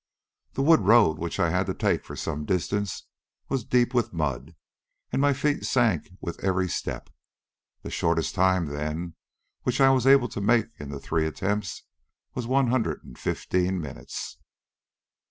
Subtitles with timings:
[0.53, 3.03] The wood road which I had to take for some distance
[3.49, 4.55] was deep with mud,
[5.11, 7.11] and my feet sank with every step.
[7.83, 9.13] The shortest time, then,
[9.61, 11.83] which I was able to make in three attempts,
[12.33, 14.37] was one hundred and fifteen minutes."